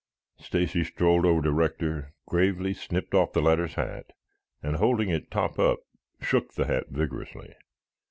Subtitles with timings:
[0.39, 4.13] Stacy strolled over to Rector, gravely snipped off the latter's hat
[4.63, 5.81] and holding it top up
[6.19, 7.53] shook the hat vigorously.